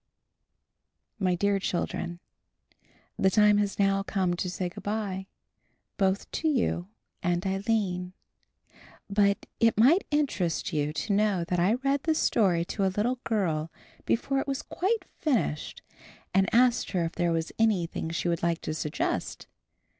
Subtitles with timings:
[1.19, 2.19] MY DEAR CHILDREN:
[3.19, 5.27] The time has now come to say good bye,
[5.97, 6.87] both to you
[7.21, 8.13] and Aline;
[9.11, 13.19] but it might interest you to know that I read the story to a little
[13.23, 13.71] girl
[14.07, 15.83] before it was quite finished
[16.33, 19.45] and asked her if there was anything she would like to suggest.